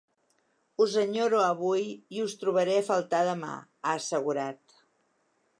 [0.85, 1.85] Us enyoro avui
[2.17, 3.53] i us trobaré a faltar demà,
[3.85, 4.79] ha assegurat.